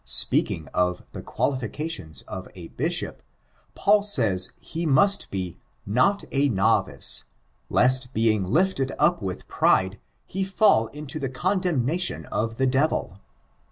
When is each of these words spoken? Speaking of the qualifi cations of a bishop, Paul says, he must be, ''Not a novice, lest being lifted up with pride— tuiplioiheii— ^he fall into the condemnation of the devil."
Speaking 0.03 0.67
of 0.73 1.03
the 1.11 1.21
qualifi 1.21 1.69
cations 1.69 2.23
of 2.27 2.47
a 2.55 2.69
bishop, 2.69 3.21
Paul 3.75 4.01
says, 4.01 4.51
he 4.59 4.83
must 4.87 5.29
be, 5.29 5.59
''Not 5.87 6.25
a 6.31 6.49
novice, 6.49 7.23
lest 7.69 8.11
being 8.11 8.43
lifted 8.43 8.93
up 8.97 9.21
with 9.21 9.47
pride— 9.47 9.99
tuiplioiheii— 10.27 10.33
^he 10.43 10.47
fall 10.47 10.87
into 10.87 11.19
the 11.19 11.29
condemnation 11.29 12.25
of 12.31 12.55
the 12.55 12.65
devil." 12.65 13.19